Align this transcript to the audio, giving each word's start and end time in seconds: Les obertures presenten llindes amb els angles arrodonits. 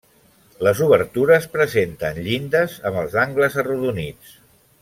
Les 0.67 0.79
obertures 0.85 1.45
presenten 1.57 2.19
llindes 2.29 2.75
amb 2.91 3.01
els 3.05 3.21
angles 3.29 3.63
arrodonits. 3.65 4.35